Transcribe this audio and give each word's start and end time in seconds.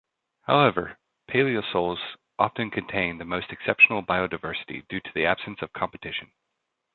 However, 0.47 0.97
paleosols 1.29 1.99
often 2.39 2.71
contain 2.71 3.19
the 3.19 3.23
most 3.23 3.51
exceptional 3.51 4.01
biodiversity 4.01 4.83
due 4.87 4.99
to 4.99 5.11
the 5.13 5.27
absence 5.27 5.61
of 5.61 5.71
competition. 5.73 6.31